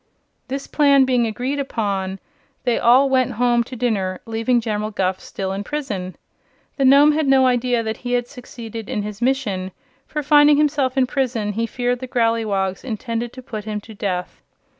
This 0.47 0.65
plan 0.65 1.05
being 1.05 1.27
agreed 1.27 1.59
upon, 1.59 2.17
they 2.63 2.79
all 2.79 3.07
went 3.07 3.33
home 3.33 3.63
to 3.65 3.75
dinner, 3.75 4.19
leaving 4.25 4.59
General 4.59 4.89
Guph 4.89 5.19
still 5.19 5.51
in 5.51 5.63
prison. 5.63 6.15
The 6.77 6.85
Nome 6.85 7.11
had 7.11 7.27
no 7.27 7.45
idea 7.45 7.83
that 7.83 7.97
he 7.97 8.13
had 8.13 8.27
succeeded 8.27 8.89
in 8.89 9.03
his 9.03 9.21
mission, 9.21 9.69
for 10.07 10.23
finding 10.23 10.57
himself 10.57 10.97
in 10.97 11.05
prison 11.05 11.51
he 11.53 11.67
feared 11.67 11.99
the 11.99 12.07
Growleywogs 12.07 12.83
intended 12.83 13.31
to 13.33 13.43
put 13.43 13.65
him 13.65 13.79
to 13.81 13.93
death. 13.93 14.41